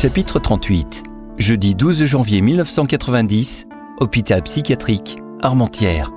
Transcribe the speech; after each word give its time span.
Chapitre 0.00 0.38
38 0.38 1.02
Jeudi 1.38 1.74
12 1.74 2.04
janvier 2.04 2.40
1990, 2.40 3.66
hôpital 3.98 4.44
psychiatrique, 4.44 5.18
Armentières. 5.42 6.12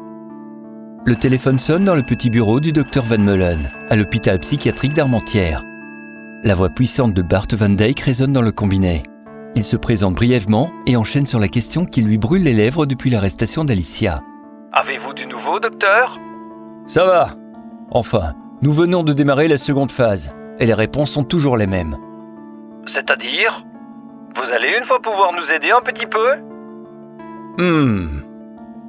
Le 1.04 1.16
téléphone 1.16 1.58
sonne 1.58 1.86
dans 1.86 1.96
le 1.96 2.04
petit 2.04 2.30
bureau 2.30 2.60
du 2.60 2.74
docteur 2.74 3.04
Van 3.04 3.18
Meulen, 3.18 3.68
à 3.90 3.96
l'hôpital 3.96 4.40
psychiatrique 4.40 4.94
d'Armentières. 4.94 5.64
La 6.44 6.54
voix 6.54 6.70
puissante 6.70 7.16
de 7.16 7.24
Bart 7.24 7.48
Van 7.54 7.70
Dyke 7.70 8.02
résonne 8.02 8.34
dans 8.34 8.44
le 8.44 8.52
combiné. 8.52 9.02
Il 9.56 9.64
se 9.64 9.78
présente 9.78 10.14
brièvement 10.14 10.70
et 10.86 10.96
enchaîne 10.96 11.26
sur 11.26 11.40
la 11.40 11.48
question 11.48 11.86
qui 11.86 12.04
lui 12.04 12.20
brûle 12.20 12.44
les 12.44 12.54
lèvres 12.54 12.86
depuis 12.86 13.10
l'arrestation 13.10 13.66
d'Alicia. 13.66 14.22
Avez-vous 14.74 15.16
du 15.16 15.26
nouveau, 15.26 15.60
docteur? 15.60 16.20
Ça 16.86 17.04
va 17.04 17.30
Enfin, 17.90 18.36
nous 18.62 18.74
venons 18.74 19.02
de 19.02 19.14
démarrer 19.14 19.48
la 19.48 19.58
seconde 19.58 19.92
phase, 19.92 20.36
et 20.60 20.68
les 20.68 20.76
réponses 20.76 21.10
sont 21.10 21.24
toujours 21.24 21.58
les 21.58 21.66
mêmes. 21.66 21.98
C'est-à-dire? 22.86 23.66
Vous 24.36 24.52
allez 24.54 24.76
une 24.78 24.86
fois 24.86 25.00
pouvoir 25.02 25.34
nous 25.34 25.52
aider 25.52 25.72
un 25.72 25.82
petit 25.82 26.06
peu 26.06 26.36
Hmm. 27.58 28.22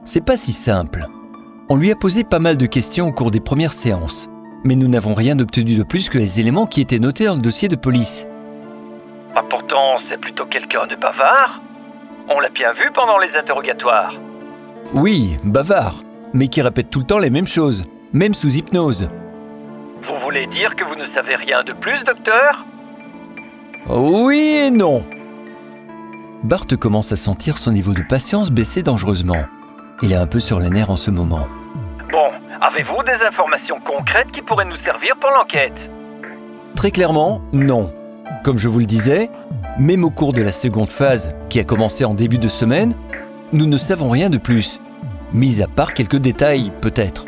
C'est 0.05 0.25
pas 0.25 0.37
si 0.37 0.53
simple. 0.53 1.07
On 1.69 1.77
lui 1.77 1.91
a 1.91 1.97
posé 1.97 2.23
pas 2.23 2.39
mal 2.39 2.57
de 2.57 2.67
questions 2.67 3.09
au 3.09 3.13
cours 3.13 3.31
des 3.31 3.41
premières 3.41 3.73
séances, 3.73 4.29
mais 4.65 4.77
nous 4.77 4.89
n'avons 4.89 5.15
rien 5.15 5.39
obtenu 5.41 5.75
de 5.75 5.83
plus 5.83 6.09
que 6.09 6.19
les 6.19 6.39
éléments 6.39 6.67
qui 6.67 6.81
étaient 6.81 6.99
notés 7.01 7.27
dans 7.27 7.35
le 7.35 7.41
dossier 7.41 7.69
de 7.69 7.77
police. 7.77 8.27
Ah, 9.35 9.43
pourtant, 9.49 9.99
c'est 9.99 10.19
plutôt 10.19 10.47
quelqu'un 10.47 10.87
de 10.87 10.95
bavard. 10.95 11.61
On 12.29 12.39
l'a 12.39 12.51
bien 12.51 12.73
vu 12.73 12.91
pendant 12.95 13.19
les 13.19 13.37
interrogatoires. 13.37 14.15
Oui, 14.95 15.37
bavard, 15.43 16.03
mais 16.33 16.49
qui 16.49 16.63
répète 16.63 16.91
tout 16.91 17.01
le 17.01 17.07
temps 17.07 17.19
les 17.19 17.31
mêmes 17.31 17.47
choses, 17.47 17.85
même 18.13 18.35
sous 18.35 18.57
hypnose. 18.57 19.09
Vous 20.03 20.19
voulez 20.23 20.47
dire 20.47 20.77
que 20.77 20.85
vous 20.85 20.97
ne 20.97 21.07
savez 21.07 21.35
rien 21.35 21.65
de 21.65 21.73
plus, 21.73 22.05
docteur? 22.05 22.65
Oui 23.89 24.61
et 24.67 24.71
non. 24.71 25.03
Bart 26.45 26.67
commence 26.81 27.13
à 27.13 27.17
sentir 27.17 27.57
son 27.57 27.71
niveau 27.71 27.95
de 27.95 28.03
patience 28.03 28.51
baisser 28.51 28.83
dangereusement. 28.83 29.45
Il 30.03 30.13
est 30.13 30.17
un 30.17 30.27
peu 30.27 30.41
sur 30.41 30.59
les 30.59 30.71
nerfs 30.71 30.91
en 30.91 30.97
ce 30.97 31.13
moment. 31.13 31.47
Bon, 32.11 32.31
avez-vous 32.61 33.05
des 33.05 33.25
informations 33.25 33.79
concrètes 33.79 34.33
qui 34.33 34.43
pourraient 34.43 34.65
nous 34.65 34.77
servir 34.77 35.17
pour 35.21 35.31
l'enquête? 35.31 35.89
Très 36.75 36.91
clairement, 36.91 37.41
non. 37.53 37.95
Comme 38.43 38.59
je 38.59 38.69
vous 38.69 38.81
le 38.81 38.87
disais, 38.87 39.31
même 39.79 40.03
au 40.03 40.11
cours 40.11 40.33
de 40.33 40.43
la 40.43 40.51
seconde 40.51 40.91
phase, 40.91 41.33
qui 41.49 41.61
a 41.61 41.65
commencé 41.65 42.05
en 42.05 42.15
début 42.15 42.39
de 42.39 42.49
semaine, 42.49 42.95
nous 43.53 43.67
ne 43.67 43.79
savons 43.79 44.11
rien 44.11 44.29
de 44.29 44.39
plus. 44.39 44.81
Mis 45.33 45.63
à 45.63 45.69
part 45.69 45.95
quelques 45.95 46.17
détails, 46.17 46.73
peut-être. 46.81 47.25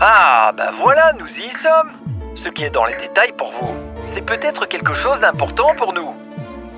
Ah, 0.00 0.50
bah 0.56 0.72
voilà, 0.82 1.12
nous 1.20 1.28
y 1.28 1.48
sommes 1.62 1.92
Ce 2.34 2.48
qui 2.48 2.64
est 2.64 2.70
dans 2.70 2.86
les 2.86 2.96
détails 2.96 3.32
pour 3.38 3.52
vous, 3.52 3.72
c'est 4.06 4.22
peut-être 4.26 4.66
quelque 4.66 4.94
chose 4.94 5.20
d'important 5.20 5.76
pour 5.76 5.92
nous. 5.92 6.10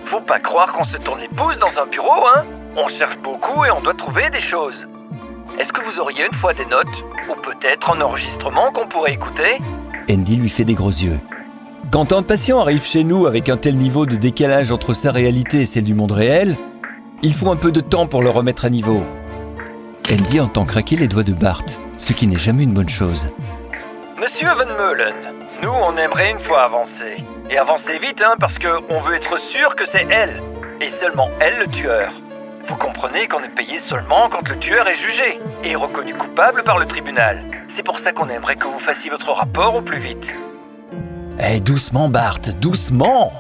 Faut 0.07 0.21
pas 0.21 0.39
croire 0.39 0.73
qu'on 0.73 0.85
se 0.85 0.97
tourne 0.99 1.19
les 1.19 1.29
pouces 1.29 1.59
dans 1.59 1.83
un 1.83 1.87
bureau, 1.87 2.27
hein 2.33 2.45
On 2.77 2.87
cherche 2.87 3.19
beaucoup 3.19 3.65
et 3.65 3.73
on 3.73 3.81
doit 3.81 3.95
trouver 3.95 4.31
des 4.31 4.41
choses. 4.41 4.87
Est-ce 5.59 5.73
que 5.73 5.81
vous 5.81 5.99
auriez 5.99 6.25
une 6.25 6.39
fois 6.39 6.55
des 6.55 6.65
notes 6.67 6.87
Ou 7.29 7.35
peut-être 7.35 7.91
un 7.91 8.01
enregistrement 8.01 8.71
qu'on 8.71 8.87
pourrait 8.87 9.15
écouter? 9.15 9.59
Andy 10.09 10.37
lui 10.37 10.49
fait 10.49 10.65
des 10.65 10.75
gros 10.75 10.91
yeux. 10.91 11.19
Quand 11.91 12.13
un 12.13 12.23
patient 12.23 12.61
arrive 12.61 12.85
chez 12.85 13.03
nous 13.03 13.27
avec 13.27 13.49
un 13.49 13.57
tel 13.57 13.77
niveau 13.77 14.07
de 14.07 14.15
décalage 14.15 14.71
entre 14.71 14.95
sa 14.95 15.11
réalité 15.11 15.63
et 15.63 15.67
celle 15.67 15.85
du 15.85 15.95
monde 15.95 16.13
réel, 16.13 16.57
il 17.23 17.35
faut 17.35 17.51
un 17.51 17.57
peu 17.57 17.73
de 17.73 17.81
temps 17.81 18.07
pour 18.07 18.23
le 18.23 18.31
remettre 18.31 18.65
à 18.65 18.71
niveau. 18.71 19.03
Andy 20.13 20.39
entend 20.39 20.67
craquer 20.67 20.95
les 20.95 21.09
doigts 21.09 21.25
de 21.25 21.33
Bart, 21.33 21.65
ce 21.99 22.13
qui 22.13 22.29
n'est 22.29 22.39
jamais 22.39 22.63
une 22.63 22.75
bonne 22.75 22.89
chose. 22.89 23.29
Monsieur 24.21 24.49
Van 24.49 24.67
Meulen, 24.79 25.15
nous 25.63 25.71
on 25.71 25.97
aimerait 25.97 26.31
une 26.31 26.41
fois 26.41 26.65
avancer. 26.65 27.25
Et 27.51 27.59
avancer 27.59 27.99
vite, 27.99 28.23
hein, 28.23 28.35
parce 28.39 28.59
qu'on 28.59 29.01
veut 29.01 29.15
être 29.15 29.39
sûr 29.39 29.77
que 29.77 29.87
c'est 29.87 30.07
elle, 30.11 30.43
et 30.81 30.89
seulement 30.89 31.29
elle 31.41 31.59
le 31.59 31.67
tueur. 31.69 32.13
Vous 32.69 32.77
comprenez 32.77 33.29
qu'on 33.29 33.43
est 33.43 33.55
payé 33.55 33.79
seulement 33.79 34.29
quand 34.29 34.49
le 34.49 34.59
tueur 34.59 34.89
est 34.89 34.97
jugé 34.97 35.41
et 35.63 35.77
reconnu 35.77 36.15
coupable 36.15 36.65
par 36.65 36.79
le 36.79 36.87
tribunal. 36.87 37.45
C'est 37.69 37.85
pour 37.85 37.99
ça 38.01 38.13
qu'on 38.13 38.29
aimerait 38.29 38.57
que 38.57 38.67
vous 38.67 38.79
fassiez 38.79 39.11
votre 39.11 39.31
rapport 39.31 39.77
au 39.77 39.83
plus 39.83 39.99
vite. 39.99 40.35
Eh, 41.39 41.61
doucement, 41.61 42.09
Bart, 42.09 42.41
doucement 42.61 43.33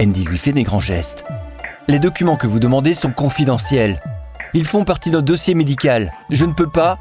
Andy 0.00 0.24
lui 0.24 0.38
fait 0.38 0.52
des 0.52 0.62
grands 0.62 0.80
gestes. 0.80 1.24
Les 1.86 1.98
documents 1.98 2.36
que 2.36 2.46
vous 2.46 2.58
demandez 2.58 2.94
sont 2.94 3.12
confidentiels. 3.12 4.00
Ils 4.54 4.64
font 4.64 4.84
partie 4.84 5.10
d'un 5.10 5.22
dossier 5.22 5.54
médical. 5.54 6.12
Je 6.30 6.44
ne 6.44 6.52
peux 6.52 6.68
pas. 6.68 6.98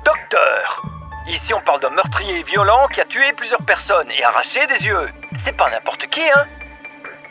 Ici 1.29 1.53
on 1.53 1.61
parle 1.63 1.79
d'un 1.79 1.91
meurtrier 1.91 2.41
violent 2.41 2.87
qui 2.91 3.01
a 3.01 3.05
tué 3.05 3.33
plusieurs 3.37 3.61
personnes 3.61 4.07
et 4.09 4.23
arraché 4.23 4.61
des 4.67 4.83
yeux. 4.83 5.09
C'est 5.43 5.55
pas 5.55 5.69
n'importe 5.69 6.07
qui, 6.09 6.21
hein 6.21 6.45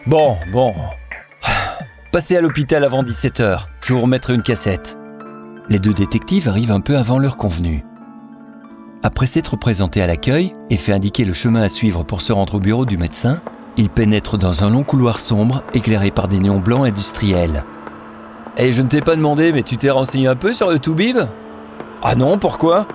Bon, 0.07 0.37
bon. 0.53 0.73
Passez 2.13 2.37
à 2.37 2.41
l'hôpital 2.41 2.85
avant 2.85 3.03
17h. 3.03 3.67
Je 3.83 3.93
vous 3.93 4.01
remettrai 4.01 4.35
une 4.35 4.43
cassette. 4.43 4.97
Les 5.69 5.81
deux 5.81 5.93
détectives 5.93 6.49
arrivent 6.49 6.71
un 6.71 6.81
peu 6.81 6.97
avant 6.97 7.19
l'heure 7.19 7.37
convenue. 7.37 7.85
Après 9.03 9.27
s'être 9.27 9.57
présentés 9.57 10.01
à 10.01 10.07
l'accueil 10.07 10.55
et 10.71 10.77
fait 10.77 10.93
indiquer 10.93 11.25
le 11.25 11.33
chemin 11.33 11.63
à 11.63 11.69
suivre 11.69 12.05
pour 12.05 12.21
se 12.21 12.33
rendre 12.33 12.55
au 12.55 12.61
bureau 12.61 12.85
du 12.85 12.99
médecin, 12.99 13.43
ils 13.77 13.91
pénètrent 13.91 14.39
dans 14.39 14.63
un 14.63 14.71
long 14.71 14.85
couloir 14.85 15.19
sombre 15.19 15.65
éclairé 15.75 16.13
par 16.13 16.29
des 16.29 16.39
néons 16.39 16.61
blancs 16.61 16.87
industriels. 16.87 17.65
Et 18.59 18.71
je 18.73 18.83
ne 18.83 18.89
t'ai 18.89 19.01
pas 19.01 19.17
demandé, 19.17 19.51
mais 19.53 19.65
tu 19.65 19.77
t'es 19.77 19.91
renseigné 19.91 20.29
un 20.29 20.37
peu 20.37 20.53
sur 20.53 20.71
le 20.71 20.79
Toubib? 20.79 21.19
Ah 22.03 22.15
non, 22.15 22.39
pourquoi? 22.39 22.87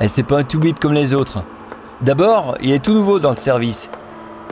Eh, 0.00 0.08
c'est 0.08 0.22
pas 0.22 0.38
un 0.38 0.44
Toubib 0.44 0.78
comme 0.78 0.92
les 0.92 1.12
autres. 1.12 1.42
D'abord, 2.00 2.56
il 2.60 2.72
est 2.72 2.84
tout 2.84 2.94
nouveau 2.94 3.18
dans 3.18 3.30
le 3.30 3.36
service. 3.36 3.90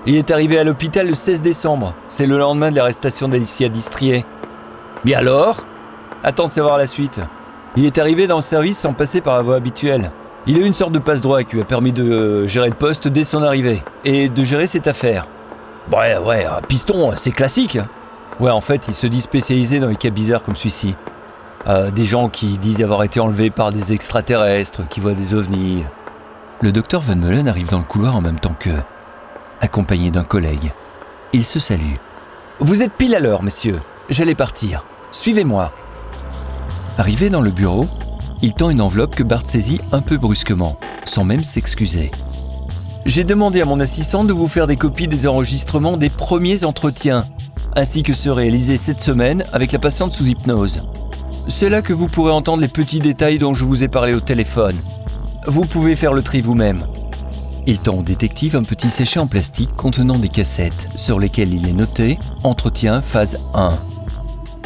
Il 0.05 0.17
est 0.17 0.31
arrivé 0.31 0.59
à 0.59 0.65
l'hôpital 0.65 1.07
le 1.07 1.15
16 1.15 1.43
décembre. 1.43 1.95
C'est 2.09 2.27
le 2.27 2.39
lendemain 2.39 2.71
de 2.71 2.77
l'arrestation 2.77 3.29
d'Alicia 3.29 3.69
Distrier. 3.69 4.25
Bien 5.05 5.19
alors? 5.19 5.61
Attends 6.25 6.47
de 6.47 6.51
savoir 6.51 6.79
la 6.79 6.87
suite. 6.87 7.21
Il 7.77 7.85
est 7.85 7.99
arrivé 7.99 8.27
dans 8.27 8.37
le 8.37 8.43
service 8.43 8.79
sans 8.79 8.93
passer 8.93 9.21
par 9.21 9.37
la 9.37 9.43
voie 9.43 9.57
habituelle. 9.57 10.11
Il 10.47 10.57
a 10.57 10.61
eu 10.61 10.65
une 10.65 10.75
sorte 10.75 10.93
de 10.93 10.99
passe-droit 10.99 11.43
qui 11.43 11.57
lui 11.57 11.63
a 11.63 11.65
permis 11.65 11.93
de 11.93 12.05
euh, 12.05 12.47
gérer 12.47 12.69
le 12.69 12.75
poste 12.75 13.07
dès 13.09 13.25
son 13.25 13.43
arrivée 13.43 13.83
et 14.05 14.29
de 14.29 14.45
gérer 14.45 14.67
cette 14.67 14.87
affaire. 14.87 15.27
Ouais, 15.93 16.17
ouais, 16.19 16.45
un 16.45 16.63
piston, 16.63 17.13
c'est 17.17 17.33
classique. 17.33 17.79
Ouais, 18.41 18.51
en 18.51 18.61
fait, 18.61 18.89
il 18.89 18.95
se 18.95 19.07
dit 19.07 19.21
spécialisé 19.21 19.79
dans 19.79 19.89
les 19.89 19.97
cas 19.97 20.11
bizarres 20.11 20.43
comme 20.43 20.57
celui-ci. 20.57 20.97
Euh, 21.69 21.91
des 21.91 22.05
gens 22.05 22.29
qui 22.29 22.59
disent 22.59 22.83
avoir 22.83 23.03
été 23.03 23.19
enlevés 23.19 23.51
par 23.51 23.73
des 23.73 23.93
extraterrestres, 23.93 24.89
qui 24.89 25.01
voient 25.01 25.15
des 25.15 25.35
ovnis. 25.35 25.83
Le 26.61 26.71
docteur 26.71 27.01
Van 27.01 27.17
Meulen 27.17 27.49
arrive 27.49 27.69
dans 27.69 27.79
le 27.79 27.85
couloir 27.85 28.15
en 28.15 28.21
même 28.21 28.39
temps 28.39 28.55
qu'eux, 28.59 28.83
accompagné 29.61 30.13
d'un 30.13 30.23
collègue. 30.23 30.73
Il 31.33 31.45
se 31.45 31.59
salue. 31.59 31.97
Vous 32.61 32.83
êtes 32.83 32.93
pile 32.93 33.17
à 33.17 33.19
l'heure, 33.19 33.43
messieurs. 33.43 33.81
J'allais 34.09 34.37
partir. 34.37 34.85
Suivez-moi. 35.11 35.73
Arrivé 36.99 37.31
dans 37.31 37.41
le 37.41 37.51
bureau, 37.51 37.85
il 38.43 38.53
tend 38.53 38.71
une 38.71 38.81
enveloppe 38.81 39.17
que 39.17 39.25
Bart 39.25 39.43
saisit 39.45 39.81
un 39.91 40.03
peu 40.03 40.19
brusquement, 40.19 40.79
sans 41.05 41.25
même 41.25 41.41
s'excuser. 41.41 42.13
J'ai 43.07 43.25
demandé 43.25 43.61
à 43.61 43.65
mon 43.65 43.81
assistant 43.81 44.25
de 44.25 44.33
vous 44.33 44.49
faire 44.49 44.69
des 44.69 44.77
copies 44.77 45.09
des 45.09 45.27
enregistrements 45.27 45.97
des 45.97 46.11
premiers 46.11 46.63
entretiens, 46.65 47.25
ainsi 47.75 48.05
que 48.05 48.13
ceux 48.13 48.33
réalisés 48.33 48.77
cette 48.77 49.01
semaine 49.01 49.45
avec 49.53 49.73
la 49.73 49.81
patiente 49.81 50.13
sous 50.13 50.27
hypnose. 50.27 50.81
C'est 51.49 51.71
là 51.71 51.81
que 51.81 51.93
vous 51.93 52.07
pourrez 52.07 52.33
entendre 52.33 52.63
les 52.63 52.69
petits 52.69 52.99
détails 52.99 53.39
dont 53.39 53.55
je 53.55 53.65
vous 53.65 53.85
ai 53.85 53.89
parlé 53.89 54.15
au 54.15 54.21
téléphone. 54.21 54.75
Vous 55.47 55.65
pouvez 55.65 55.97
faire 55.97 56.13
le 56.13 56.23
tri 56.23 56.41
vous-même. 56.41 56.85
Il 57.67 57.79
tend 57.79 57.95
au 57.99 58.03
détective 58.03 58.57
un 58.57 58.63
petit 58.63 58.91
séchet 58.91 59.21
en 59.21 59.27
plastique 59.27 59.73
contenant 59.73 60.19
des 60.19 60.29
cassettes 60.29 60.89
sur 60.97 61.19
lesquelles 61.19 61.55
il 61.55 61.69
est 61.69 61.73
noté 61.73 62.19
Entretien 62.43 63.01
phase 63.01 63.41
1. 63.55 63.71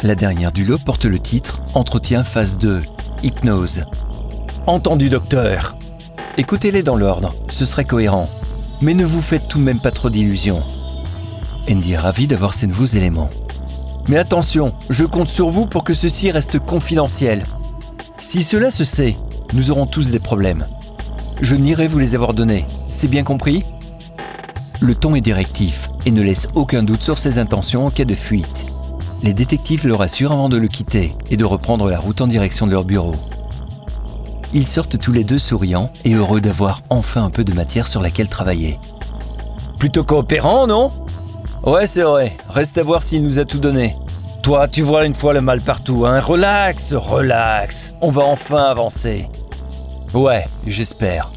La 0.03 0.15
dernière 0.15 0.51
du 0.51 0.65
lot 0.65 0.79
porte 0.83 1.05
le 1.05 1.19
titre 1.19 1.61
Entretien 1.75 2.23
phase 2.23 2.57
2, 2.57 2.79
hypnose. 3.23 3.85
Entendu, 4.67 5.09
docteur. 5.09 5.73
Écoutez-les 6.37 6.83
dans 6.83 6.95
l'ordre, 6.95 7.33
ce 7.47 7.65
serait 7.65 7.85
cohérent. 7.85 8.27
Mais 8.81 8.93
ne 8.93 9.05
vous 9.05 9.21
faites 9.21 9.47
tout 9.47 9.59
de 9.59 9.63
même 9.63 9.79
pas 9.79 9.91
trop 9.91 10.09
d'illusions. 10.09 10.63
Andy 11.69 11.93
est 11.93 11.97
ravi 11.97 12.27
d'avoir 12.27 12.53
ces 12.53 12.67
nouveaux 12.67 12.85
éléments. 12.85 13.29
Mais 14.09 14.17
attention, 14.17 14.73
je 14.89 15.05
compte 15.05 15.27
sur 15.27 15.49
vous 15.49 15.67
pour 15.67 15.83
que 15.83 15.93
ceci 15.93 16.31
reste 16.31 16.59
confidentiel. 16.59 17.43
Si 18.17 18.43
cela 18.43 18.71
se 18.71 18.83
sait, 18.83 19.15
nous 19.53 19.71
aurons 19.71 19.85
tous 19.85 20.11
des 20.11 20.19
problèmes. 20.19 20.65
Je 21.41 21.55
n'irai 21.55 21.87
vous 21.87 21.99
les 21.99 22.15
avoir 22.15 22.33
donnés, 22.33 22.65
c'est 22.89 23.09
bien 23.09 23.23
compris? 23.23 23.63
Le 24.79 24.95
ton 24.95 25.15
est 25.15 25.21
directif 25.21 25.89
et 26.05 26.11
ne 26.11 26.21
laisse 26.23 26.47
aucun 26.55 26.83
doute 26.83 27.01
sur 27.01 27.17
ses 27.17 27.39
intentions 27.39 27.85
en 27.85 27.89
cas 27.91 28.05
de 28.05 28.15
fuite. 28.15 28.65
Les 29.23 29.33
détectives 29.33 29.85
le 29.85 29.93
rassurent 29.93 30.31
avant 30.31 30.49
de 30.49 30.57
le 30.57 30.67
quitter 30.67 31.13
et 31.29 31.37
de 31.37 31.45
reprendre 31.45 31.89
la 31.89 31.99
route 31.99 32.21
en 32.21 32.27
direction 32.27 32.65
de 32.65 32.71
leur 32.71 32.85
bureau. 32.85 33.13
Ils 34.53 34.67
sortent 34.67 34.97
tous 34.97 35.13
les 35.13 35.23
deux 35.23 35.37
souriants 35.37 35.91
et 36.03 36.13
heureux 36.13 36.41
d'avoir 36.41 36.81
enfin 36.89 37.23
un 37.23 37.29
peu 37.29 37.43
de 37.43 37.53
matière 37.53 37.87
sur 37.87 38.01
laquelle 38.01 38.27
travailler. 38.27 38.79
Plutôt 39.77 40.03
coopérant, 40.03 40.67
non? 40.67 40.91
Ouais, 41.65 41.85
c'est 41.85 42.01
vrai. 42.01 42.31
Reste 42.49 42.77
à 42.77 42.83
voir 42.83 43.03
s'il 43.03 43.23
nous 43.23 43.37
a 43.39 43.45
tout 43.45 43.59
donné. 43.59 43.95
Toi, 44.41 44.67
tu 44.67 44.81
vois 44.81 45.05
une 45.05 45.13
fois 45.13 45.33
le 45.33 45.41
mal 45.41 45.61
partout, 45.61 46.05
hein 46.07 46.19
Relax, 46.19 46.93
relax. 46.93 47.93
On 48.01 48.09
va 48.09 48.23
enfin 48.23 48.63
avancer. 48.63 49.29
Ouais, 50.13 50.45
j'espère. 50.65 51.29